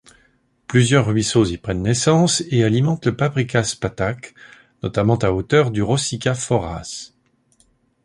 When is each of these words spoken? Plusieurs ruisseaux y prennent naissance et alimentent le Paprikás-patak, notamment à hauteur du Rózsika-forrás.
Plusieurs 0.65 1.05
ruisseaux 1.05 1.45
y 1.45 1.57
prennent 1.57 1.83
naissance 1.83 2.41
et 2.49 2.63
alimentent 2.63 3.05
le 3.05 3.15
Paprikás-patak, 3.15 4.33
notamment 4.81 5.17
à 5.17 5.29
hauteur 5.31 5.69
du 5.69 5.83
Rózsika-forrás. 5.83 7.11